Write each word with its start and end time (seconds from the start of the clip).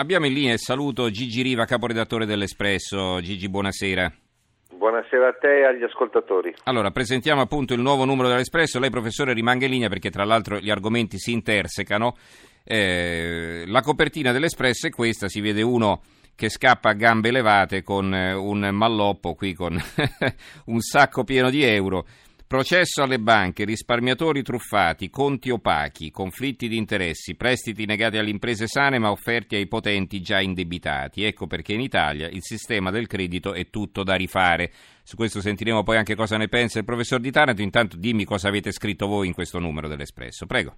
Abbiamo 0.00 0.26
in 0.26 0.32
linea 0.32 0.52
il 0.52 0.60
saluto 0.60 1.10
Gigi 1.10 1.42
Riva, 1.42 1.64
caporedattore 1.64 2.24
dell'Espresso. 2.24 3.20
Gigi, 3.20 3.48
buonasera. 3.48 4.12
Buonasera 4.70 5.26
a 5.26 5.32
te 5.32 5.58
e 5.58 5.64
agli 5.64 5.82
ascoltatori. 5.82 6.54
Allora, 6.66 6.92
presentiamo 6.92 7.40
appunto 7.40 7.74
il 7.74 7.80
nuovo 7.80 8.04
numero 8.04 8.28
dell'Espresso. 8.28 8.78
Lei, 8.78 8.90
professore, 8.90 9.32
rimanga 9.32 9.64
in 9.64 9.72
linea 9.72 9.88
perché 9.88 10.08
tra 10.08 10.24
l'altro 10.24 10.60
gli 10.60 10.70
argomenti 10.70 11.18
si 11.18 11.32
intersecano. 11.32 12.14
Eh, 12.62 13.64
la 13.66 13.80
copertina 13.80 14.30
dell'Espresso 14.30 14.86
è 14.86 14.90
questa, 14.90 15.26
si 15.26 15.40
vede 15.40 15.62
uno 15.62 16.00
che 16.36 16.48
scappa 16.48 16.90
a 16.90 16.94
gambe 16.94 17.32
levate 17.32 17.82
con 17.82 18.14
eh, 18.14 18.34
un 18.34 18.68
malloppo 18.70 19.34
qui 19.34 19.52
con 19.52 19.76
un 20.66 20.78
sacco 20.78 21.24
pieno 21.24 21.50
di 21.50 21.64
euro. 21.64 22.06
Processo 22.48 23.02
alle 23.02 23.18
banche, 23.18 23.66
risparmiatori 23.66 24.42
truffati, 24.42 25.10
conti 25.10 25.50
opachi, 25.50 26.10
conflitti 26.10 26.66
di 26.66 26.78
interessi, 26.78 27.36
prestiti 27.36 27.84
negati 27.84 28.16
alle 28.16 28.30
imprese 28.30 28.66
sane 28.66 28.98
ma 28.98 29.10
offerti 29.10 29.54
ai 29.54 29.66
potenti 29.66 30.22
già 30.22 30.40
indebitati. 30.40 31.24
Ecco 31.24 31.46
perché 31.46 31.74
in 31.74 31.80
Italia 31.80 32.26
il 32.26 32.40
sistema 32.40 32.90
del 32.90 33.06
credito 33.06 33.52
è 33.52 33.66
tutto 33.68 34.02
da 34.02 34.14
rifare. 34.14 34.70
Su 35.02 35.14
questo 35.14 35.42
sentiremo 35.42 35.82
poi 35.82 35.98
anche 35.98 36.14
cosa 36.14 36.38
ne 36.38 36.48
pensa 36.48 36.78
il 36.78 36.86
professor 36.86 37.20
Di 37.20 37.30
Taranto. 37.30 37.60
Intanto 37.60 37.98
dimmi 37.98 38.24
cosa 38.24 38.48
avete 38.48 38.72
scritto 38.72 39.06
voi 39.06 39.26
in 39.26 39.34
questo 39.34 39.58
numero 39.58 39.86
dell'Espresso. 39.86 40.46
Prego. 40.46 40.72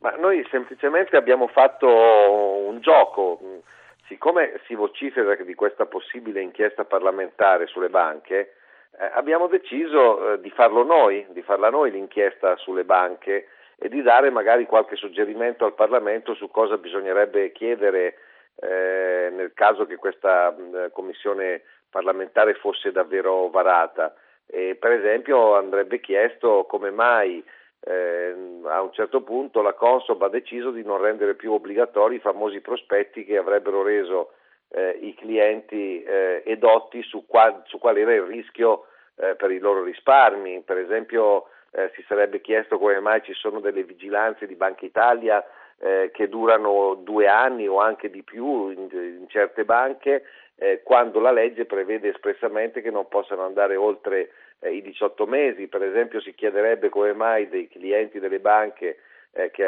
Ma 0.00 0.10
noi 0.18 0.44
semplicemente 0.50 1.16
abbiamo 1.16 1.46
fatto 1.46 1.86
un 1.86 2.80
gioco. 2.80 3.62
Siccome 4.08 4.60
si 4.66 4.74
vocifera 4.74 5.36
di 5.36 5.54
questa 5.54 5.86
possibile 5.86 6.42
inchiesta 6.42 6.84
parlamentare 6.84 7.68
sulle 7.68 7.90
banche, 7.90 8.54
eh, 8.98 9.10
abbiamo 9.14 9.46
deciso 9.46 10.32
eh, 10.32 10.40
di 10.40 10.50
farlo 10.50 10.82
noi, 10.82 11.26
di 11.30 11.42
farla 11.42 11.70
noi 11.70 11.90
l'inchiesta 11.90 12.56
sulle 12.56 12.84
banche 12.84 13.48
e 13.78 13.88
di 13.88 14.00
dare 14.02 14.30
magari 14.30 14.64
qualche 14.64 14.96
suggerimento 14.96 15.64
al 15.64 15.74
Parlamento 15.74 16.34
su 16.34 16.48
cosa 16.50 16.78
bisognerebbe 16.78 17.52
chiedere 17.52 18.16
eh, 18.56 19.28
nel 19.32 19.52
caso 19.54 19.84
che 19.84 19.96
questa 19.96 20.50
mh, 20.50 20.92
commissione 20.92 21.62
parlamentare 21.90 22.54
fosse 22.54 22.90
davvero 22.90 23.50
varata. 23.50 24.14
E, 24.46 24.76
per 24.76 24.92
esempio 24.92 25.56
andrebbe 25.56 26.00
chiesto 26.00 26.64
come 26.64 26.90
mai 26.90 27.44
eh, 27.80 28.34
a 28.64 28.80
un 28.80 28.92
certo 28.92 29.20
punto 29.22 29.60
la 29.60 29.74
Consob 29.74 30.22
ha 30.22 30.28
deciso 30.28 30.70
di 30.70 30.82
non 30.82 31.00
rendere 31.00 31.34
più 31.34 31.52
obbligatori 31.52 32.16
i 32.16 32.20
famosi 32.20 32.60
prospetti 32.60 33.24
che 33.24 33.36
avrebbero 33.36 33.82
reso 33.82 34.32
eh, 34.70 34.98
i 35.00 35.14
clienti 35.14 36.02
eh, 36.02 36.42
edotti 36.44 37.02
su, 37.02 37.26
qua, 37.26 37.62
su 37.66 37.78
qual 37.78 37.96
era 37.96 38.14
il 38.14 38.22
rischio 38.22 38.86
eh, 39.16 39.34
per 39.34 39.50
i 39.50 39.58
loro 39.58 39.82
risparmi. 39.82 40.62
Per 40.62 40.78
esempio 40.78 41.46
eh, 41.72 41.90
si 41.94 42.04
sarebbe 42.06 42.40
chiesto 42.40 42.78
come 42.78 43.00
mai 43.00 43.22
ci 43.22 43.34
sono 43.34 43.60
delle 43.60 43.84
vigilanze 43.84 44.46
di 44.46 44.54
Banca 44.54 44.84
Italia 44.84 45.44
eh, 45.78 46.10
che 46.12 46.28
durano 46.28 46.94
due 47.02 47.28
anni 47.28 47.68
o 47.68 47.80
anche 47.80 48.10
di 48.10 48.22
più 48.22 48.70
in, 48.70 48.88
in 48.90 49.26
certe 49.28 49.64
banche, 49.64 50.24
eh, 50.56 50.82
quando 50.82 51.20
la 51.20 51.32
legge 51.32 51.66
prevede 51.66 52.08
espressamente 52.08 52.80
che 52.80 52.90
non 52.90 53.08
possano 53.08 53.44
andare 53.44 53.76
oltre 53.76 54.30
i 54.60 54.80
18 54.80 55.26
mesi. 55.26 55.68
Per 55.68 55.82
esempio 55.82 56.20
si 56.20 56.34
chiederebbe 56.34 56.88
come 56.88 57.12
mai 57.12 57.48
dei 57.48 57.68
clienti 57.68 58.18
delle 58.18 58.40
banche 58.40 58.98
eh, 59.36 59.50
che 59.50 59.64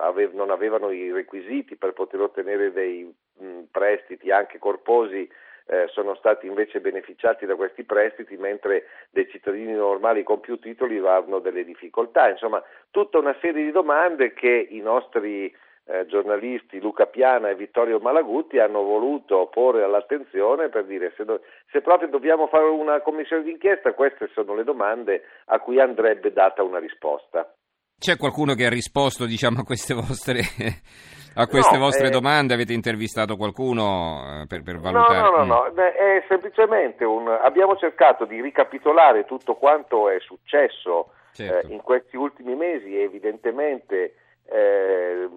ave- 0.00 0.30
non 0.32 0.50
avevano 0.50 0.90
i 0.90 1.12
requisiti 1.12 1.76
per 1.76 1.92
poter 1.92 2.20
ottenere 2.20 2.72
dei 2.72 3.04
mh, 3.38 3.62
prestiti 3.70 4.30
anche 4.30 4.58
corposi 4.58 5.28
eh, 5.68 5.88
sono 5.88 6.14
stati 6.14 6.46
invece 6.46 6.80
beneficiati 6.80 7.44
da 7.44 7.56
questi 7.56 7.82
prestiti, 7.84 8.36
mentre 8.36 8.84
dei 9.10 9.28
cittadini 9.28 9.72
normali 9.72 10.22
con 10.22 10.40
più 10.40 10.58
titoli 10.58 10.98
hanno 10.98 11.40
delle 11.40 11.64
difficoltà. 11.64 12.28
Insomma, 12.28 12.62
tutta 12.90 13.18
una 13.18 13.36
serie 13.40 13.64
di 13.64 13.72
domande 13.72 14.32
che 14.32 14.68
i 14.70 14.80
nostri 14.80 15.52
eh, 15.88 16.06
giornalisti 16.06 16.80
Luca 16.80 17.06
Piana 17.06 17.48
e 17.48 17.56
Vittorio 17.56 17.98
Malagutti 17.98 18.58
hanno 18.58 18.82
voluto 18.82 19.48
porre 19.48 19.82
all'attenzione 19.82 20.68
per 20.68 20.84
dire 20.84 21.12
se, 21.16 21.24
do- 21.24 21.40
se 21.70 21.80
proprio 21.80 22.08
dobbiamo 22.08 22.46
fare 22.46 22.66
una 22.66 23.00
commissione 23.00 23.42
d'inchiesta, 23.42 23.92
queste 23.92 24.28
sono 24.34 24.54
le 24.54 24.64
domande 24.64 25.24
a 25.46 25.58
cui 25.58 25.80
andrebbe 25.80 26.32
data 26.32 26.62
una 26.62 26.78
risposta. 26.78 27.55
C'è 27.98 28.18
qualcuno 28.18 28.54
che 28.54 28.66
ha 28.66 28.68
risposto 28.68 29.24
diciamo, 29.24 29.60
a 29.60 29.64
queste 29.64 29.94
vostre, 29.94 30.40
a 31.34 31.46
queste 31.46 31.76
no, 31.76 31.84
vostre 31.84 32.08
eh, 32.08 32.10
domande? 32.10 32.52
Avete 32.52 32.74
intervistato 32.74 33.36
qualcuno 33.36 34.42
eh, 34.42 34.46
per, 34.46 34.62
per 34.62 34.78
valutare? 34.78 35.20
No, 35.20 35.30
no, 35.30 35.44
no, 35.44 35.44
no. 35.44 35.70
Beh, 35.72 35.94
è 35.94 36.24
semplicemente 36.28 37.04
un... 37.04 37.26
abbiamo 37.28 37.74
cercato 37.76 38.26
di 38.26 38.42
ricapitolare 38.42 39.24
tutto 39.24 39.54
quanto 39.54 40.10
è 40.10 40.18
successo 40.20 41.12
certo. 41.32 41.68
eh, 41.68 41.72
in 41.72 41.80
questi 41.80 42.16
ultimi 42.16 42.54
mesi 42.54 42.94
e 42.94 43.02
evidentemente 43.02 44.14
eh, 44.44 45.28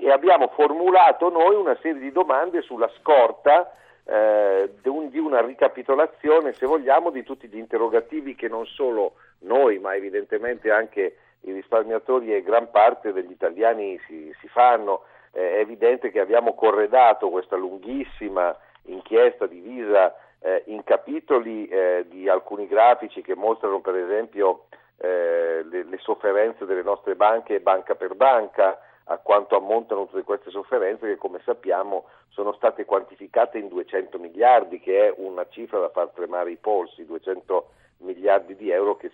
e 0.00 0.10
abbiamo 0.10 0.48
formulato 0.48 1.30
noi 1.30 1.54
una 1.54 1.76
serie 1.80 2.00
di 2.00 2.12
domande 2.12 2.60
sulla 2.60 2.90
scorta 2.98 3.72
eh, 4.04 4.70
di 4.82 5.18
una 5.18 5.40
ricapitolazione, 5.40 6.52
se 6.52 6.66
vogliamo, 6.66 7.10
di 7.10 7.22
tutti 7.22 7.48
gli 7.48 7.56
interrogativi 7.56 8.34
che 8.34 8.48
non 8.48 8.66
solo 8.66 9.14
noi, 9.40 9.78
ma 9.78 9.94
evidentemente 9.94 10.70
anche 10.70 11.16
i 11.48 11.52
risparmiatori 11.52 12.34
e 12.34 12.42
gran 12.42 12.70
parte 12.70 13.12
degli 13.12 13.30
italiani 13.30 13.98
si, 14.06 14.34
si 14.40 14.48
fanno. 14.48 15.02
Eh, 15.32 15.56
è 15.56 15.58
evidente 15.58 16.10
che 16.10 16.20
abbiamo 16.20 16.54
corredato 16.54 17.30
questa 17.30 17.56
lunghissima 17.56 18.56
inchiesta 18.84 19.46
divisa 19.46 20.14
eh, 20.40 20.62
in 20.66 20.82
capitoli 20.84 21.66
eh, 21.68 22.06
di 22.08 22.28
alcuni 22.28 22.66
grafici 22.66 23.22
che 23.22 23.34
mostrano 23.34 23.80
per 23.80 23.96
esempio 23.96 24.66
eh, 24.96 25.62
le, 25.64 25.84
le, 25.84 25.98
sofferenze 25.98 26.64
delle 26.64 26.82
nostre 26.82 27.14
banche 27.14 27.60
banca 27.60 27.94
per 27.94 28.14
banca, 28.14 28.80
a 29.04 29.18
quanto 29.18 29.56
ammontano 29.56 30.06
tutte 30.06 30.22
queste 30.22 30.50
sofferenze 30.50 31.06
che 31.06 31.16
come 31.16 31.40
sappiamo 31.44 32.06
sono 32.28 32.52
state 32.52 32.84
quantificate 32.84 33.58
in 33.58 33.68
200 33.68 34.18
miliardi, 34.18 34.80
che 34.80 35.08
è 35.08 35.14
una 35.16 35.46
cifra 35.48 35.78
da 35.80 35.88
far 35.88 36.08
tremare 36.08 36.50
i 36.50 36.56
polsi, 36.56 37.04
200 37.04 37.52
miliardi 37.52 37.78
di 37.98 38.70
euro 38.70 38.96
che, 38.96 39.10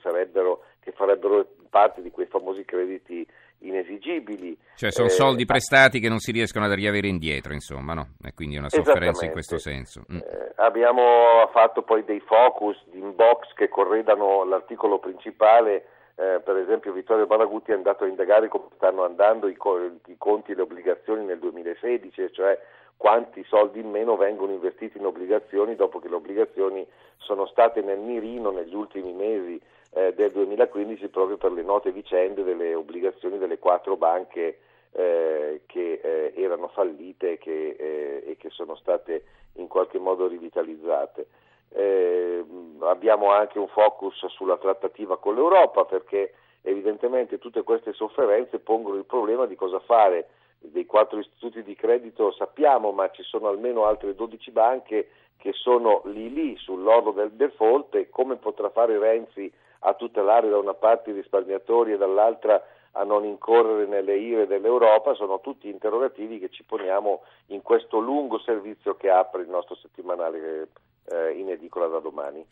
che 0.81 0.93
farebbero 0.93 1.55
parte 1.71 2.03
di 2.03 2.11
quei 2.11 2.27
famosi 2.27 2.65
crediti 2.65 3.27
inesigibili. 3.61 4.57
Cioè 4.77 4.91
sono 4.91 5.09
eh, 5.09 5.11
soldi 5.11 5.45
prestati 5.45 6.01
che 6.01 6.09
non 6.09 6.19
si 6.19 6.33
riescono 6.33 6.67
a 6.67 6.75
riavere 6.75 7.09
indietro, 7.09 7.53
insomma, 7.53 7.95
no? 7.95 8.09
E 8.23 8.33
quindi 8.35 8.57
è 8.57 8.59
una 8.59 8.69
sofferenza 8.69 9.25
in 9.25 9.33
questo 9.33 9.59
senso. 9.59 10.05
Mm. 10.13 10.19
Eh, 10.19 10.53
abbiamo 10.57 11.49
fatto 11.53 11.83
poi 11.83 12.05
dei 12.05 12.21
focus 12.21 12.77
di 12.91 12.99
inbox 12.99 13.53
che 13.55 13.69
corredano 13.69 14.45
l'articolo 14.45 14.99
principale. 14.99 15.87
Eh, 16.17 16.41
per 16.45 16.57
esempio 16.59 16.93
Vittorio 16.93 17.27
Balagutti 17.27 17.73
è 17.73 17.75
andato 17.75 18.05
a 18.05 18.07
indagare 18.07 18.47
come 18.47 18.67
stanno 18.77 19.05
andando 19.05 19.49
i, 19.49 19.57
co- 19.57 19.99
i 20.07 20.17
conti 20.17 20.53
e 20.53 20.55
le 20.55 20.63
obbligazioni 20.63 21.25
nel 21.25 21.41
2016, 21.41 22.33
cioè 22.33 22.57
quanti 22.97 23.45
soldi 23.45 23.81
in 23.81 23.91
meno 23.91 24.17
vengono 24.17 24.53
investiti 24.53 24.99
in 24.99 25.07
obbligazioni 25.07 25.75
dopo 25.75 25.99
che 25.99 26.09
le 26.09 26.15
obbligazioni 26.15 26.87
sono 27.19 27.47
state 27.47 27.81
nel 27.83 27.99
mirino 27.99 28.51
negli 28.51 28.75
ultimi 28.75 29.13
mesi 29.13 29.61
eh, 29.95 30.15
del 30.15 30.33
2015 30.33 31.09
proprio 31.09 31.37
per 31.37 31.53
le 31.53 31.63
note 31.63 31.93
vicende 31.93 32.43
delle 32.43 32.75
obbligazioni 32.75 33.39
delle 33.39 33.59
quattro 33.59 33.97
banche 33.97 34.59
eh, 34.93 35.63
che 35.67 36.01
eh, 36.03 36.33
erano 36.37 36.69
fallite 36.69 37.39
che, 37.39 37.77
eh, 37.79 38.23
e 38.27 38.37
che 38.37 38.51
sono 38.51 38.77
state 38.77 39.25
in 39.55 39.69
qualche 39.69 39.99
modo 39.99 40.27
rivitalizzate. 40.27 41.27
Eh, 41.71 42.45
abbiamo 42.81 43.31
anche 43.31 43.59
un 43.59 43.69
focus 43.69 44.27
sulla 44.27 44.59
trattativa 44.59 45.19
con 45.19 45.35
l'Europa 45.35 45.85
perché 45.85 46.35
evidentemente 46.63 47.39
tutte 47.39 47.63
queste 47.63 47.93
sofferenze 47.93 48.61
pongono 48.61 48.97
il 48.97 49.05
problema 49.05 49.47
di 49.47 49.57
cosa 49.57 49.81
fare 49.81 50.29
dei 50.73 50.87
quattro 50.87 51.19
istituti 51.19 51.63
di 51.63 51.75
credito 51.75 52.33
sappiamo, 52.33 52.93
ma 52.93 53.11
ci 53.11 53.23
sono 53.23 53.49
almeno 53.49 53.85
altre 53.85 54.15
12 54.15 54.51
banche 54.51 55.09
che 55.37 55.53
sono 55.53 56.03
lì 56.07 56.33
lì 56.33 56.57
sull'orlo 56.57 57.13
del 57.13 57.33
default 57.33 57.95
e 57.97 58.09
come 58.09 58.37
potrà 58.37 58.71
fare 58.71 58.99
Renzi 58.99 59.53
a 59.81 59.95
tutelare 59.95 60.49
da 60.49 60.59
una 60.59 60.75
parte 60.75 61.11
i 61.11 61.15
risparmiatori 61.15 61.93
e 61.93 61.97
dall'altra 61.99 62.63
a 62.97 63.03
non 63.03 63.25
incorrere 63.25 63.87
nelle 63.87 64.17
ire 64.17 64.47
dell'Europa, 64.47 65.15
sono 65.15 65.41
tutti 65.41 65.69
interrogativi 65.69 66.39
che 66.39 66.49
ci 66.51 66.63
poniamo 66.63 67.23
in 67.47 67.61
questo 67.61 67.99
lungo 67.99 68.39
servizio 68.39 68.95
che 68.97 69.11
apre 69.11 69.43
il 69.43 69.49
nostro 69.49 69.75
settimanale 69.75 70.69
eh, 71.07 71.33
in 71.33 71.51
edicola 71.51 71.87
da 71.89 71.99
domani. 71.99 72.45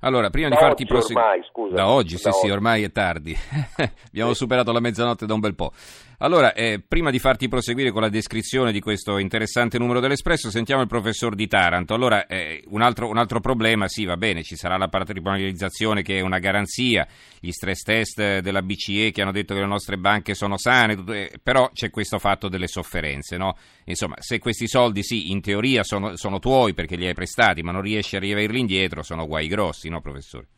Allora, 0.00 0.30
prima 0.30 0.48
da 0.48 0.54
di 0.54 0.60
farti 0.60 0.86
proseguire... 0.86 1.42
Da 1.70 1.90
oggi, 1.90 2.16
sì, 2.16 2.30
sì, 2.30 2.48
ormai 2.48 2.84
è 2.84 2.92
tardi. 2.92 3.34
Abbiamo 4.08 4.30
sì. 4.30 4.36
superato 4.36 4.72
la 4.72 4.80
mezzanotte 4.80 5.26
da 5.26 5.34
un 5.34 5.40
bel 5.40 5.54
po'. 5.54 5.72
Allora, 6.20 6.52
eh, 6.52 6.82
prima 6.86 7.12
di 7.12 7.20
farti 7.20 7.46
proseguire 7.46 7.92
con 7.92 8.02
la 8.02 8.08
descrizione 8.08 8.72
di 8.72 8.80
questo 8.80 9.18
interessante 9.18 9.78
numero 9.78 10.00
dell'Espresso, 10.00 10.50
sentiamo 10.50 10.82
il 10.82 10.88
professor 10.88 11.36
Di 11.36 11.46
Taranto. 11.46 11.94
Allora, 11.94 12.26
eh, 12.26 12.64
un, 12.70 12.82
altro, 12.82 13.08
un, 13.08 13.18
altro, 13.18 13.38
problema, 13.38 13.86
sì, 13.86 14.04
va 14.04 14.16
bene, 14.16 14.42
ci 14.42 14.56
sarà 14.56 14.76
la 14.76 14.88
patrimonializzazione 14.88 16.02
che 16.02 16.16
è 16.16 16.20
una 16.20 16.40
garanzia, 16.40 17.06
gli 17.38 17.52
stress 17.52 17.82
test 17.82 18.38
della 18.40 18.62
BCE 18.62 19.12
che 19.12 19.22
hanno 19.22 19.30
detto 19.30 19.54
che 19.54 19.60
le 19.60 19.66
nostre 19.66 19.96
banche 19.96 20.34
sono 20.34 20.58
sane, 20.58 20.96
tutto, 20.96 21.12
eh, 21.12 21.38
però 21.40 21.70
c'è 21.72 21.88
questo 21.90 22.18
fatto 22.18 22.48
delle 22.48 22.66
sofferenze, 22.66 23.36
no? 23.36 23.56
Insomma, 23.84 24.16
se 24.18 24.40
questi 24.40 24.66
soldi, 24.66 25.04
sì, 25.04 25.30
in 25.30 25.40
teoria 25.40 25.84
sono, 25.84 26.16
sono 26.16 26.40
tuoi 26.40 26.74
perché 26.74 26.96
li 26.96 27.06
hai 27.06 27.14
prestati, 27.14 27.62
ma 27.62 27.70
non 27.70 27.82
riesci 27.82 28.16
a 28.16 28.18
riaverli 28.18 28.58
indietro, 28.58 29.04
sono 29.04 29.24
guai 29.24 29.46
grossi, 29.46 29.88
no, 29.88 30.00
professore? 30.00 30.48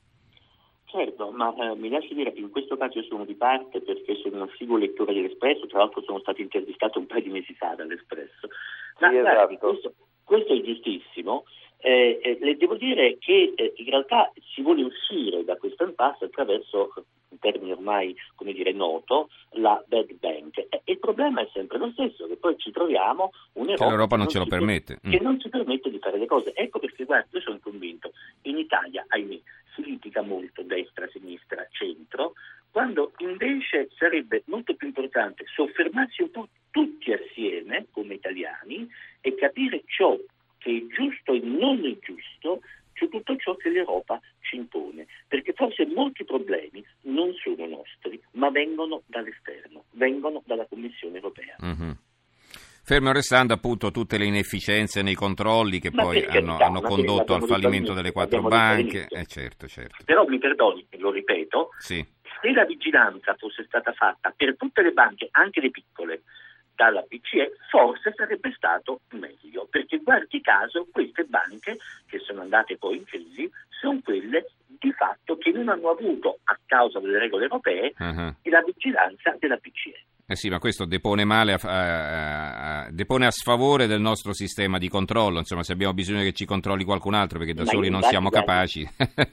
Certo, 0.91 1.31
ma 1.31 1.55
eh, 1.55 1.77
mi 1.77 1.89
lasci 1.89 2.15
dire 2.15 2.33
che 2.33 2.41
in 2.41 2.51
questo 2.51 2.77
caso 2.77 2.99
io 2.99 3.05
sono 3.05 3.25
di 3.25 3.35
parte 3.35 3.81
perché 3.81 4.17
sono 4.17 4.43
un 4.43 4.49
assiduo 4.51 4.77
lettore 4.77 5.15
dell'Espresso, 5.15 5.67
tra 5.67 5.79
l'altro 5.79 6.03
sono 6.03 6.19
stato 6.19 6.41
intervistato 6.41 6.99
un 6.99 7.07
paio 7.07 7.23
di 7.23 7.31
mesi 7.31 7.55
fa 7.55 7.75
dall'Espresso. 7.77 8.49
Ma 8.99 9.11
sì, 9.11 9.21
guardi, 9.21 9.55
esatto. 9.55 9.69
questo, 9.69 9.95
questo, 10.25 10.53
è 10.53 10.61
giustissimo. 10.63 11.45
Eh, 11.79 12.19
eh, 12.23 12.39
le 12.41 12.57
devo 12.57 12.75
dire 12.75 13.19
che 13.19 13.53
eh, 13.55 13.73
in 13.77 13.89
realtà 13.89 14.33
si 14.53 14.63
vuole 14.63 14.83
uscire 14.83 15.45
da 15.45 15.57
questo 15.57 15.85
impasse 15.85 16.25
attraverso 16.25 16.93
un 17.29 17.39
termine 17.39 17.73
ormai 17.73 18.15
come 18.35 18.53
dire, 18.53 18.73
noto, 18.73 19.29
la 19.53 19.81
bad 19.87 20.13
bank. 20.19 20.59
E 20.69 20.83
il 20.85 20.99
problema 20.99 21.41
è 21.41 21.49
sempre 21.53 21.79
lo 21.79 21.91
stesso, 21.93 22.27
che 22.27 22.37
poi 22.37 22.59
ci 22.59 22.73
troviamo 22.73 23.31
un'Europa 23.53 23.85
che 23.85 23.91
l'Europa 23.91 24.17
non 24.17 24.29
ce 24.29 24.39
lo 24.39 24.47
permette. 24.47 24.99
Per, 25.01 25.09
mm. 25.09 25.13
Che 25.13 25.23
non 25.23 25.41
ci 25.41 25.49
permette 25.49 25.89
di 25.89 25.99
fare 26.01 26.19
le 26.19 26.27
cose. 26.27 26.53
Ecco 26.53 26.81
perché, 26.81 27.05
guarda, 27.05 27.29
io 27.31 27.41
sono 27.41 27.61
convinto, 27.63 28.11
in 28.43 28.59
Italia, 28.59 29.05
ahimè, 29.09 29.39
si 29.83 29.91
litiga 29.91 30.23
molto 30.23 30.63
destra, 30.63 31.09
sinistra, 31.09 31.67
centro, 31.71 32.35
quando 32.71 33.13
invece 33.19 33.89
sarebbe 33.97 34.43
molto 34.47 34.75
più 34.75 34.87
importante 34.87 35.45
soffermarsi 35.55 36.23
un 36.23 36.31
po' 36.31 36.49
tutti 36.71 37.13
assieme 37.13 37.87
come 37.91 38.15
italiani 38.15 38.89
e 39.21 39.35
capire 39.35 39.83
ciò 39.87 40.17
che 40.59 40.77
è 40.77 40.95
giusto 40.95 41.33
e 41.33 41.41
non 41.41 41.85
è 41.85 41.99
giusto 42.01 42.61
su 42.95 43.09
tutto 43.09 43.37
ciò 43.37 43.57
che 43.57 43.71
l'Europa 43.71 44.21
ci 44.41 44.57
impone, 44.57 45.07
perché 45.27 45.55
forse 45.55 45.87
molti 45.87 46.25
problemi 46.25 46.85
non 47.03 47.33
sono 47.35 47.67
nostri, 47.67 48.21
ma 48.33 48.51
vengono 48.51 49.03
dall'esterno, 49.07 49.85
vengono 49.93 50.43
dalla 50.45 50.67
Commissione 50.67 51.17
europea. 51.17 51.57
Mm-hmm. 51.65 51.91
Fermo 52.83 53.13
restando 53.13 53.55
appunto 53.55 53.91
tutte 53.91 54.19
le 54.19 54.25
inefficienze 54.25 55.03
nei 55.03 55.15
controlli 55.15 55.79
che 55.79 55.91
Ma 55.93 56.03
poi 56.03 56.25
hanno, 56.25 56.29
carità, 56.57 56.67
hanno 56.67 56.81
ma 56.81 56.89
condotto 56.89 57.35
al 57.35 57.45
fallimento 57.45 57.93
delle 57.93 58.13
quattro 58.13 58.43
banche. 58.43 59.07
Eh, 59.09 59.27
certo, 59.27 59.67
certo. 59.69 60.03
Però 60.05 60.27
mi 60.27 60.39
perdoni, 60.39 60.87
lo 60.99 61.11
ripeto, 61.11 61.71
Sì. 61.79 62.05
se 62.41 62.53
la 62.53 62.65
vigilanza 62.65 63.35
fosse 63.35 63.65
stata 63.65 63.93
fatta 63.93 64.33
per 64.37 64.57
tutte 64.57 64.83
le 64.83 64.93
banche, 64.93 65.29
anche 65.33 65.61
le 65.61 65.71
piccole, 65.71 66.23
dalla 66.75 67.03
BCE, 67.07 67.53
forse 67.71 68.15
sarebbe 68.17 68.53
stato 68.57 69.03
meglio, 69.11 69.67
perché 69.71 69.99
guardi 69.99 70.41
caso 70.41 70.87
queste 70.91 71.25
banche 71.25 71.77
che 72.07 72.19
sono 72.21 72.41
andate 72.41 72.79
poi 72.79 72.97
in 72.97 73.05
crisi 73.05 73.51
sono 73.69 74.01
quelle 74.03 74.47
di 74.67 74.91
fatto 74.93 75.37
che 75.37 75.51
non 75.53 75.69
hanno 75.69 75.91
avuto, 75.91 76.39
a 76.45 76.59
causa 76.65 76.99
delle 76.99 77.19
regole 77.19 77.45
europee, 77.45 77.93
Uh-huh. 77.99 78.35
la 78.45 78.63
vigilanza 78.65 79.37
della 79.39 79.57
BCE. 79.57 80.05
Eh 80.31 80.37
sì, 80.37 80.49
ma 80.49 80.61
questo 80.61 80.85
depone 80.85 81.25
male, 81.25 81.55
a, 81.55 81.59
a- 81.61 82.83
a- 82.85 82.89
depone 82.93 83.27
a 83.27 83.33
sfavore 83.33 83.89
del 83.89 84.01
nostro 84.01 84.33
sistema 84.33 84.79
di 84.79 84.89
controllo. 84.89 85.39
Insomma, 85.39 85.65
se 85.65 85.73
abbiamo 85.73 85.93
bisogno 85.93 86.23
che 86.23 86.31
ci 86.31 86.45
controlli 86.45 86.85
qualcun 86.85 87.15
altro 87.15 87.39
perché 87.39 87.53
da 87.53 87.65
Ma 87.65 87.71
soli 87.71 87.91
non 87.91 88.01
siamo 88.03 88.29
capaci, 88.31 88.89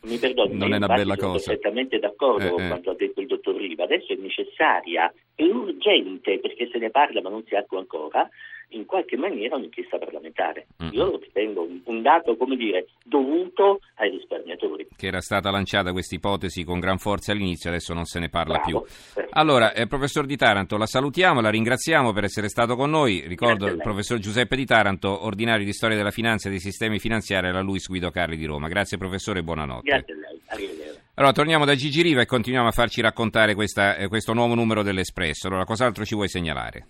Mi 0.05 0.17
perdoni, 0.17 0.57
non 0.57 0.73
è 0.73 0.77
una 0.77 0.87
bella 0.87 1.13
sono 1.15 1.33
cosa. 1.33 1.51
perfettamente 1.51 1.99
d'accordo 1.99 2.45
Eh, 2.47 2.49
con 2.49 2.63
eh. 2.63 2.67
quanto 2.69 2.89
ha 2.89 2.95
detto 2.95 3.21
il 3.21 3.27
dottor 3.27 3.55
Riva. 3.57 3.83
Adesso 3.83 4.13
è 4.13 4.15
necessaria 4.15 5.13
e 5.35 5.43
urgente, 5.45 6.39
perché 6.39 6.67
se 6.71 6.79
ne 6.79 6.89
parla 6.89 7.21
ma 7.21 7.29
non 7.29 7.43
si 7.45 7.53
attua 7.53 7.77
ancora, 7.77 8.27
in 8.69 8.85
qualche 8.85 9.15
maniera 9.17 9.55
un'inchiesta 9.55 9.97
parlamentare. 9.97 10.67
Mm. 10.83 10.89
Io 10.91 11.05
lo 11.05 11.17
ritengo 11.17 11.61
un, 11.63 11.79
un 11.85 12.01
dato, 12.01 12.35
come 12.35 12.55
dire, 12.55 12.87
dovuto 13.03 13.79
ai 13.95 14.09
risparmiatori. 14.11 14.87
che 14.95 15.07
era 15.07 15.21
stata 15.21 15.49
lanciata 15.51 15.91
questa 15.91 16.15
ipotesi 16.15 16.63
con 16.63 16.79
gran 16.79 16.97
forza 16.97 17.31
all'inizio, 17.31 17.69
adesso 17.69 17.93
non 17.93 18.05
se 18.05 18.19
ne 18.19 18.29
parla 18.29 18.59
Bravo. 18.59 18.81
più. 19.13 19.23
Allora, 19.31 19.73
eh, 19.73 19.87
professor 19.87 20.25
Di 20.25 20.35
Taranto, 20.35 20.77
la 20.77 20.85
salutiamo, 20.85 21.41
la 21.41 21.49
ringraziamo 21.49 22.11
per 22.13 22.25
essere 22.25 22.49
stato 22.49 22.75
con 22.75 22.89
noi. 22.89 23.23
Ricordo 23.27 23.67
il 23.67 23.77
professor 23.77 24.17
Giuseppe 24.19 24.55
Di 24.55 24.65
Taranto, 24.65 25.25
ordinario 25.25 25.65
di 25.65 25.73
storia 25.73 25.95
della 25.95 26.11
finanza 26.11 26.47
e 26.47 26.51
dei 26.51 26.59
sistemi 26.59 26.99
finanziari 26.99 27.47
alla 27.47 27.61
Luis 27.61 27.87
Guido 27.87 28.09
Carli 28.11 28.37
di 28.37 28.45
Roma. 28.45 28.67
Grazie 28.67 28.97
professore 28.97 29.39
e 29.39 29.43
buonanotte. 29.43 29.89
Grazie 29.89 30.13
a 30.13 30.17
lei. 30.17 30.41
Arrivederci. 30.47 30.99
Allora, 31.15 31.33
torniamo 31.33 31.65
da 31.65 31.73
Gigi 31.75 32.01
Riva 32.01 32.21
e 32.21 32.25
continuiamo 32.25 32.67
a 32.67 32.71
farci 32.71 33.01
raccontare 33.01 33.55
questa- 33.55 33.95
eh, 33.95 34.07
questo 34.07 34.33
nuovo 34.33 34.53
numero 34.53 34.83
dell'Espresso. 34.83 35.47
Allora, 35.47 35.65
cos'altro 35.65 36.05
ci 36.05 36.13
vuoi 36.13 36.27
segnalare? 36.29 36.85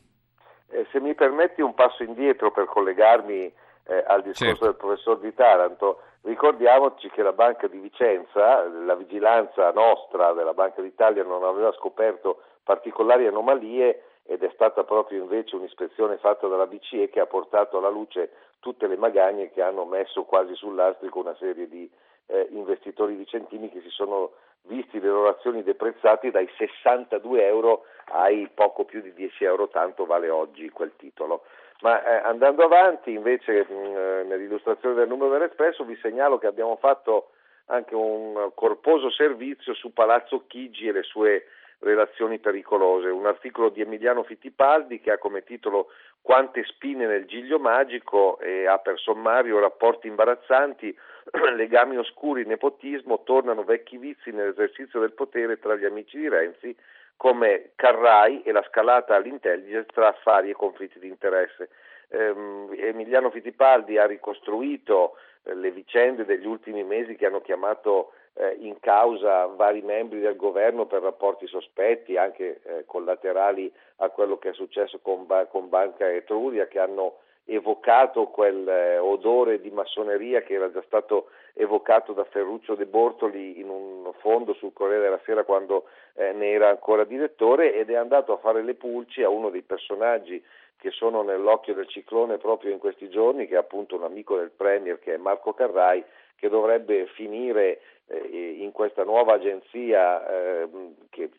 Se 0.98 1.04
mi 1.04 1.14
permetti 1.14 1.62
un 1.62 1.76
passo 1.76 2.02
indietro 2.02 2.50
per 2.50 2.66
collegarmi 2.66 3.54
eh, 3.84 4.04
al 4.08 4.24
discorso 4.24 4.46
Certo. 4.46 4.66
del 4.66 4.76
professor 4.78 5.20
Di 5.20 5.32
Taranto, 5.32 6.00
ricordiamoci 6.24 7.08
che 7.12 7.22
la 7.22 7.34
Banca 7.34 7.68
di 7.68 7.78
Vicenza, 7.78 8.64
la 8.64 8.96
vigilanza 8.96 9.70
nostra 9.74 10.34
della 10.34 10.56
Banca 10.56 10.82
d'Italia 10.82 11.24
non 11.24 11.44
aveva 11.44 11.72
scoperto 11.74 12.42
particolari 12.64 13.28
anomalie 13.28 14.06
ed 14.26 14.42
è 14.42 14.50
stata 14.56 14.84
proprio 14.86 15.22
invece 15.22 15.56
un'ispezione 15.56 16.18
fatta 16.18 16.48
dalla 16.48 16.66
BCE 16.66 17.10
che 17.10 17.20
ha 17.20 17.28
portato 17.28 17.78
alla 17.78 17.90
luce 17.90 18.32
tutte 18.60 18.88
le 18.88 18.98
magagne 18.98 19.52
che 19.52 19.62
hanno 19.62 19.86
messo 19.86 20.24
quasi 20.24 20.56
sull'astrico 20.56 21.20
una 21.20 21.36
serie 21.36 21.68
di 21.68 21.88
eh, 22.26 22.48
investitori 22.54 23.14
vicentini 23.14 23.70
che 23.70 23.82
si 23.82 23.90
sono 23.90 24.32
visti 24.68 25.00
le 25.00 25.08
loro 25.08 25.30
azioni 25.30 25.64
deprezzate 25.64 26.31
dai 26.31 26.48
62 26.58 27.46
euro 27.46 27.86
ai 28.12 28.50
poco 28.54 28.86
più 28.86 29.02
di 29.02 29.14
10 29.14 29.44
euro, 29.44 29.68
tanto 29.69 30.06
vale 30.06 30.30
oggi 30.30 30.69
quel 30.69 30.94
titolo. 30.98 31.44
Ma 31.81 32.04
eh, 32.04 32.28
andando 32.28 32.64
avanti, 32.64 33.12
invece, 33.12 33.66
mh, 33.68 33.74
eh, 33.74 34.24
nell'illustrazione 34.24 34.96
del 34.96 35.08
numero 35.08 35.31
dell'Espresso, 35.31 35.84
vi 35.84 35.98
segnalo 36.02 36.38
che 36.38 36.48
abbiamo 36.48 36.75
fatto 36.78 37.31
anche 37.66 37.96
un 37.96 38.52
corposo 38.56 39.12
servizio 39.12 39.74
su 39.74 39.92
Palazzo 39.94 40.46
Chigi 40.48 40.88
e 40.88 40.92
le 40.92 41.04
sue 41.04 41.46
relazioni 41.80 42.40
pericolose, 42.40 43.10
un 43.10 43.25
articolo 43.25 43.70
di 43.70 43.81
Emiliano 43.81 44.24
Fittipaldi 44.24 45.00
che 45.00 45.12
ha 45.12 45.18
come 45.18 45.44
titolo 45.44 45.88
Quante 46.27 46.65
spine 46.65 47.06
nel 47.06 47.25
giglio 47.25 47.57
magico 47.57 48.38
e 48.39 48.68
ha 48.68 48.79
per 48.79 49.00
sommario 49.00 49.59
rapporti 49.59 50.07
imbarazzanti, 50.07 50.94
legami 51.56 51.95
oscuri, 51.95 52.44
nepotismo, 52.44 53.24
tornano 53.24 53.63
vecchi 53.63 53.95
vizi 53.95 54.31
nell'esercizio 54.31 55.00
del 55.00 55.13
potere 55.13 55.57
tra 55.57 55.77
gli 55.77 55.85
amici 55.85 56.18
di 56.18 56.27
Renzi 56.27 56.75
come 57.15 57.69
Carrai 57.75 58.41
e 58.44 58.51
la 58.51 58.62
scalata 58.68 59.15
all'intelligence 59.15 59.88
tra 59.94 60.09
affari 60.09 60.50
e 60.50 60.53
conflitti 60.53 61.00
di 61.00 61.07
interesse. 61.07 61.69
Ehm, 62.09 62.75
Emiliano 62.77 63.29
Fittipaldi 63.29 63.97
ha 63.97 64.06
ricostruito 64.06 65.15
eh, 65.44 65.56
le 65.56 65.71
vicende 65.71 66.25
degli 66.25 66.45
ultimi 66.45 66.83
mesi 66.83 67.15
che 67.15 67.25
hanno 67.25 67.39
chiamato 67.39 68.12
in 68.60 68.80
causa 68.80 69.45
vari 69.48 69.81
membri 69.81 70.19
del 70.19 70.36
governo 70.36 70.86
per 70.86 71.01
rapporti 71.01 71.48
sospetti, 71.48 72.18
anche 72.18 72.62
eh, 72.63 72.86
collaterali 72.86 73.72
a 73.98 74.10
quello 74.10 74.38
che 74.38 74.50
è 74.50 74.54
successo 74.54 75.00
con, 75.01 75.25
con 75.50 75.69
Banca 75.69 76.07
Etruria, 76.12 76.68
che 76.68 76.80
hanno 76.80 77.18
evocato 77.50 78.25
quel 78.25 78.68
eh, 78.68 78.98
odore 78.98 79.62
di 79.62 79.72
massoneria 79.72 80.42
che 80.42 80.56
era 80.56 80.69
già 80.69 80.84
stato 80.86 81.30
evocato 81.54 82.12
da 82.12 82.25
Ferruccio 82.25 82.75
De 82.75 82.86
Bortoli 82.86 83.60
in 83.60 83.69
un 83.69 84.12
fondo 84.19 84.54
sul 84.54 84.74
Corriere 84.74 85.04
della 85.04 85.22
Sera 85.24 85.44
quando 85.44 85.86
eh, 86.16 86.34
ne 86.34 86.51
era 86.51 86.69
ancora 86.69 87.06
direttore 87.06 87.74
ed 87.74 87.89
è 87.89 87.95
andato 87.95 88.34
a 88.34 88.38
fare 88.38 88.63
le 88.63 88.74
pulci 88.74 89.24
a 89.24 89.30
uno 89.30 89.50
dei 89.50 89.62
personaggi 89.62 90.44
che 90.78 90.92
sono 90.92 91.24
nell'occhio 91.24 91.74
del 91.74 91.88
ciclone 91.88 92.38
proprio 92.38 92.72
in 92.72 92.80
questi 92.80 93.10
giorni, 93.10 93.48
che 93.48 93.56
è 93.56 93.57
appunto 93.57 93.95
un 93.95 94.04
amico 94.04 94.38
del 94.38 94.51
Premier, 94.51 95.00
che 95.00 95.15
è 95.15 95.17
Marco 95.17 95.53
Carrai, 95.53 96.03
che 96.36 96.50
dovrebbe 96.50 97.08
finire 97.08 97.65
eh, 97.72 97.79
in 98.10 98.72
questa 98.72 99.04
nuova 99.04 99.34
agenzia 99.34 100.26
eh, 100.28 100.70
che, 101.10 101.30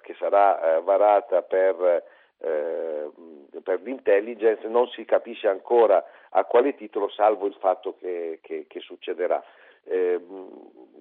che, 0.00 0.14
sarà 0.18 0.76
eh, 0.76 0.82
varata 0.82 1.42
per, 1.42 2.02
eh, 2.38 3.10
per 3.62 3.80
l'intelligence, 3.82 4.66
non 4.66 4.88
si 4.88 5.04
capisce 5.04 5.48
ancora 5.48 6.04
a 6.30 6.44
quale 6.44 6.74
titolo, 6.74 7.08
salvo 7.10 7.46
il 7.46 7.56
fatto 7.60 7.96
che, 7.98 8.40
che, 8.42 8.66
che 8.68 8.80
succederà. 8.80 9.42
Eh, 9.84 10.20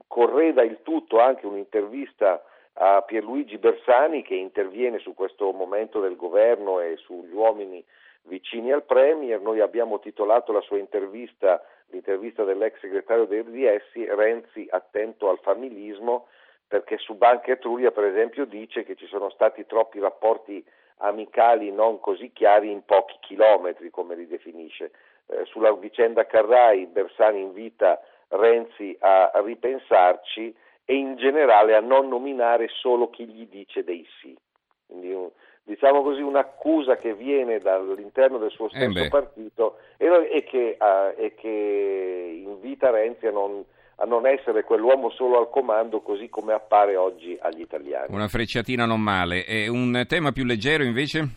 correda 0.08 0.62
il 0.62 0.80
tutto 0.84 1.20
anche 1.20 1.48
un'intervista 1.48 2.44
a 2.74 3.02
Pierluigi 3.02 3.58
Bersani 3.58 4.22
che 4.22 4.36
interviene 4.36 5.00
su 5.00 5.14
questo 5.14 5.52
momento 5.52 6.00
del 6.00 6.16
governo 6.16 6.82
e 6.82 6.98
sugli 6.98 7.34
uomini 7.34 7.84
vicini 8.26 8.72
al 8.72 8.84
Premier. 8.84 9.40
Noi 9.40 9.60
abbiamo 9.60 10.00
titolato 10.00 10.52
la 10.52 10.62
sua 10.62 10.78
intervista, 10.78 11.64
l'intervista 11.88 12.44
dell'ex 12.44 12.80
segretario 12.80 13.26
dei 13.26 13.42
RDS, 13.42 14.16
Renzi 14.16 14.68
attento 14.70 15.30
al 15.30 15.40
familismo, 15.40 16.28
perché 16.68 16.98
su 16.98 17.16
Banca 17.16 17.52
Etruria 17.52 17.92
per 17.92 18.06
esempio 18.06 18.46
dice 18.46 18.84
che 18.84 18.96
ci 18.96 19.06
sono 19.08 19.30
stati 19.30 19.66
troppi 19.66 20.00
rapporti 20.00 20.66
amicali 20.98 21.72
non 21.72 22.00
così 22.00 22.32
chiari 22.32 22.72
in 22.72 22.84
pochi 22.86 23.18
chilometri, 23.20 23.90
come 23.90 24.16
li 24.16 24.28
definisce. 24.28 24.92
Eh, 25.28 25.46
sulla 25.46 25.74
vicenda 25.74 26.26
Carrai 26.26 26.86
Bersani 26.86 27.42
invita 27.42 28.00
Renzi 28.30 28.96
a 29.00 29.32
ripensarci 29.44 30.56
e 30.86 30.96
in 30.96 31.16
generale 31.16 31.76
a 31.76 31.80
non 31.80 32.08
nominare 32.08 32.68
solo 32.70 33.10
chi 33.10 33.28
gli 33.28 33.48
dice 33.48 33.84
dei 33.84 34.06
sì. 34.22 34.38
Quindi 34.88 35.12
un, 35.12 35.30
diciamo 35.64 36.04
così 36.04 36.22
un'accusa 36.22 36.98
che 36.98 37.14
viene 37.14 37.60
dall'interno 37.60 38.38
del 38.38 38.52
suo 38.52 38.70
stesso 38.70 39.00
Eh 39.00 39.10
partito 39.10 39.78
e, 39.98 40.08
e, 40.32 40.44
che, 40.44 40.78
uh, 40.80 41.20
e, 41.20 41.34
che, 41.36 42.44
invita 42.46 42.92
Renzi 42.92 43.28
a 43.28 43.32
non, 43.32 43.64
a 43.98 44.06
non, 44.06 44.28
essere 44.28 44.64
quell'uomo 44.64 45.10
solo 45.10 45.40
al 45.40 45.50
comando 45.50 46.02
così 46.02 46.30
come 46.30 46.54
appare 46.54 46.96
oggi 46.96 47.38
agli 47.42 47.62
italiani. 47.62 48.14
Una 48.14 48.28
frecciatina 48.28 48.86
non 48.86 49.02
male. 49.02 49.46
E 49.46 49.68
un 49.68 50.06
tema 50.08 50.32
più 50.32 50.46
leggero 50.46 50.84
invece? 50.84 51.28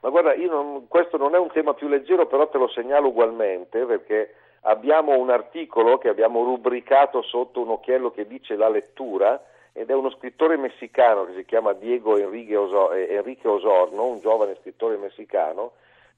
Ma 0.00 0.10
guarda, 0.10 0.34
non, 0.36 0.86
questo 0.86 1.16
non 1.16 1.34
è 1.34 1.38
un 1.38 1.50
tema 1.50 1.74
più 1.74 1.88
leggero, 1.88 2.26
però 2.26 2.48
te 2.48 2.58
lo 2.58 2.68
segnalo 2.68 3.08
ugualmente 3.08 3.84
perché 3.84 4.34
abbiamo 4.62 5.16
un 5.16 5.30
articolo 5.30 5.98
che 5.98 6.08
abbiamo 6.08 6.44
rubricato 6.44 7.22
sotto 7.22 7.62
un 7.62 7.70
occhiello 7.70 8.10
che 8.10 8.26
dice 8.26 8.56
la 8.56 8.68
lettura 8.68 9.42
ed 9.78 9.90
è 9.90 9.94
uno 9.94 10.10
scrittore 10.10 10.56
messicano 10.56 11.24
che 11.24 11.34
si 11.34 11.44
chiama 11.44 11.72
Diego 11.72 12.16
eh, 12.16 13.06
Enrique 13.10 13.48
Osorno, 13.48 14.06
un 14.06 14.18
giovane 14.18 14.56
scrittore 14.60 14.96
messicano, 14.96 15.72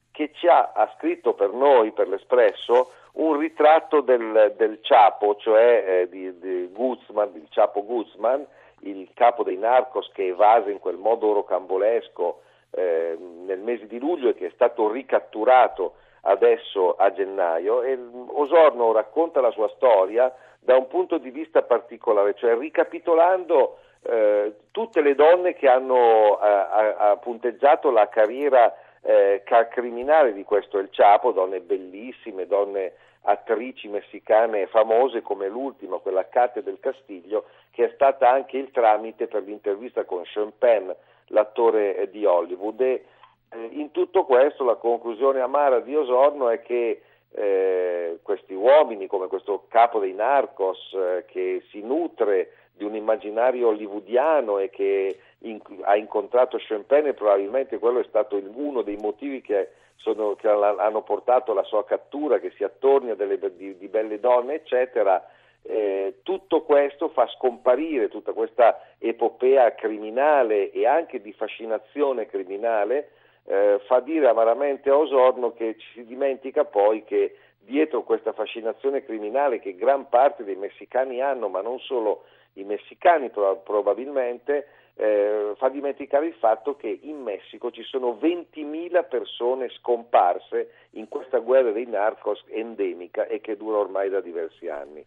che 0.09 0.31
ci 0.33 0.47
ha, 0.47 0.71
ha, 0.73 0.91
scritto 0.97 1.33
per 1.33 1.51
noi, 1.51 1.91
per 1.91 2.07
l'Espresso, 2.07 2.91
un 3.13 3.37
ritratto 3.37 4.01
del, 4.01 4.55
del 4.57 4.79
Chapo, 4.81 5.35
cioè 5.35 5.83
eh, 5.85 6.09
di, 6.09 6.39
di 6.39 6.69
Guzman, 6.73 7.31
il 7.35 7.47
Chapo 7.49 7.85
Guzman, 7.85 8.43
il 8.79 9.07
capo 9.13 9.43
dei 9.43 9.57
narcos 9.57 10.09
che 10.11 10.27
evase 10.27 10.71
in 10.71 10.79
quel 10.79 10.97
modo 10.97 11.31
rocambolesco 11.31 12.41
eh, 12.71 13.17
nel 13.45 13.59
mese 13.59 13.87
di 13.87 13.99
luglio 13.99 14.29
e 14.29 14.33
che 14.33 14.47
è 14.47 14.51
stato 14.53 14.91
ricatturato 14.91 15.95
adesso 16.21 16.95
a 16.95 17.11
gennaio. 17.11 17.81
E 17.83 17.97
Osorno 18.27 18.91
racconta 18.91 19.41
la 19.41 19.51
sua 19.51 19.69
storia 19.75 20.33
da 20.59 20.77
un 20.77 20.87
punto 20.87 21.17
di 21.17 21.31
vista 21.31 21.63
particolare, 21.63 22.35
cioè 22.35 22.55
ricapitolando 22.55 23.77
eh, 24.03 24.53
tutte 24.71 25.01
le 25.01 25.15
donne 25.15 25.53
che 25.53 25.67
hanno 25.67 26.39
eh, 26.39 27.17
punteggiato 27.21 27.91
la 27.91 28.07
carriera 28.09 28.73
eh, 29.01 29.43
criminale 29.69 30.33
di 30.33 30.43
questo 30.43 30.77
El 30.77 30.89
Chapo, 30.91 31.31
donne 31.31 31.59
bellissime, 31.59 32.45
donne 32.45 32.93
attrici 33.23 33.87
messicane 33.87 34.67
famose 34.67 35.21
come 35.21 35.47
l'ultima, 35.47 35.97
quella 35.97 36.27
Cate 36.27 36.63
del 36.63 36.79
Castiglio, 36.79 37.45
che 37.71 37.85
è 37.85 37.91
stata 37.93 38.29
anche 38.29 38.57
il 38.57 38.71
tramite 38.71 39.27
per 39.27 39.43
l'intervista 39.43 40.05
con 40.05 40.25
Sean 40.25 40.51
Penn, 40.57 40.89
l'attore 41.31 42.09
di 42.11 42.25
Hollywood. 42.25 42.79
E 42.81 43.05
eh, 43.49 43.69
in 43.71 43.91
tutto 43.91 44.23
questo 44.23 44.63
la 44.63 44.75
conclusione 44.75 45.41
amara 45.41 45.79
di 45.79 45.95
Osorno 45.95 46.49
è 46.49 46.61
che 46.61 47.01
eh, 47.33 48.19
questi 48.21 48.53
uomini, 48.53 49.07
come 49.07 49.27
questo 49.27 49.65
capo 49.67 49.99
dei 49.99 50.13
narcos 50.13 50.93
eh, 50.93 51.25
che 51.27 51.63
si 51.69 51.81
nutre 51.81 52.53
di 52.73 52.83
un 52.83 52.95
immaginario 52.95 53.67
hollywoodiano 53.67 54.57
e 54.57 54.69
che 54.69 55.19
in, 55.39 55.59
ha 55.83 55.95
incontrato 55.95 56.57
Sean 56.59 56.85
Penn 56.85 57.07
e 57.07 57.13
probabilmente 57.13 57.77
quello 57.79 57.99
è 57.99 58.05
stato 58.07 58.37
il, 58.37 58.49
uno 58.53 58.81
dei 58.81 58.97
motivi 58.97 59.41
che, 59.41 59.69
sono, 59.95 60.35
che, 60.35 60.47
hanno 60.47 61.01
portato 61.03 61.51
alla 61.51 61.63
sua 61.63 61.85
cattura, 61.85 62.39
che 62.39 62.51
si 62.51 62.63
attorni 62.63 63.11
a 63.11 63.15
delle, 63.15 63.37
di, 63.55 63.77
di 63.77 63.87
belle 63.87 64.19
donne, 64.19 64.55
eccetera. 64.55 65.23
Eh, 65.63 66.19
tutto 66.23 66.63
questo 66.63 67.09
fa 67.09 67.27
scomparire 67.27 68.07
tutta 68.07 68.33
questa 68.33 68.81
epopea 68.97 69.75
criminale 69.75 70.71
e 70.71 70.87
anche 70.87 71.21
di 71.21 71.33
fascinazione 71.33 72.25
criminale 72.25 73.11
eh, 73.45 73.79
fa 73.85 73.99
dire 73.99 74.27
amaramente 74.27 74.89
a 74.89 74.97
Osorno 74.97 75.53
che 75.53 75.75
ci 75.77 75.87
si 75.93 76.05
dimentica 76.05 76.65
poi 76.65 77.03
che 77.03 77.35
dietro 77.59 78.03
questa 78.03 78.33
fascinazione 78.33 79.03
criminale 79.03 79.59
che 79.59 79.75
gran 79.75 80.09
parte 80.09 80.43
dei 80.43 80.55
messicani 80.55 81.21
hanno, 81.21 81.47
ma 81.47 81.61
non 81.61 81.79
solo 81.79 82.23
i 82.53 82.63
messicani 82.63 83.29
probabilmente, 83.29 84.67
eh, 84.95 85.53
fa 85.57 85.69
dimenticare 85.69 86.27
il 86.27 86.35
fatto 86.35 86.75
che 86.75 86.99
in 87.01 87.21
Messico 87.21 87.71
ci 87.71 87.83
sono 87.83 88.17
20.000 88.21 89.07
persone 89.09 89.69
scomparse 89.69 90.71
in 90.91 91.07
questa 91.07 91.39
guerra 91.39 91.71
dei 91.71 91.85
narcos 91.85 92.43
endemica 92.47 93.25
e 93.27 93.41
che 93.41 93.57
dura 93.57 93.77
ormai 93.77 94.09
da 94.09 94.21
diversi 94.21 94.67
anni. 94.67 95.05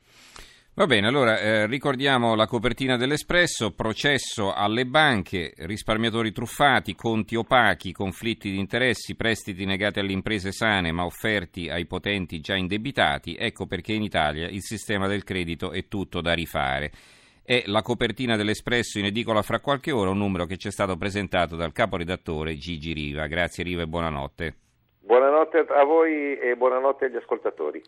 Va 0.77 0.87
bene, 0.87 1.07
allora 1.07 1.39
eh, 1.39 1.67
ricordiamo 1.69 2.35
la 2.35 2.49
copertina 2.49 2.97
dell'Espresso, 2.97 3.71
processo 3.71 4.53
alle 4.53 4.85
banche, 4.87 5.53
risparmiatori 5.59 6.33
truffati, 6.33 6.97
conti 6.97 7.37
opachi, 7.37 7.93
conflitti 7.93 8.51
di 8.51 8.59
interessi, 8.59 9.15
prestiti 9.15 9.67
negati 9.67 10.01
alle 10.01 10.11
imprese 10.11 10.51
sane 10.51 10.91
ma 10.91 11.05
offerti 11.05 11.69
ai 11.69 11.87
potenti 11.87 12.41
già 12.41 12.57
indebitati, 12.57 13.37
ecco 13.37 13.67
perché 13.67 13.93
in 13.93 14.03
Italia 14.03 14.49
il 14.49 14.63
sistema 14.63 15.07
del 15.07 15.23
credito 15.23 15.71
è 15.71 15.87
tutto 15.87 16.21
da 16.21 16.33
rifare. 16.33 16.91
È 17.47 17.63
la 17.67 17.83
copertina 17.83 18.37
dell'Espresso 18.37 18.99
in 18.99 19.05
edicola 19.05 19.43
fra 19.43 19.61
qualche 19.61 19.93
ora, 19.93 20.09
un 20.09 20.17
numero 20.17 20.47
che 20.47 20.57
ci 20.57 20.69
è 20.69 20.71
stato 20.71 20.97
presentato 20.97 21.57
dal 21.57 21.73
caporedattore 21.73 22.57
Gigi 22.57 22.95
Riva. 22.95 23.27
Grazie 23.27 23.63
Riva 23.63 23.83
e 23.83 23.87
buonanotte. 23.87 24.55
Buonanotte 25.01 25.67
a 25.69 25.85
voi 25.85 26.39
e 26.39 26.57
buonanotte 26.57 27.05
agli 27.05 27.17
ascoltatori. 27.17 27.83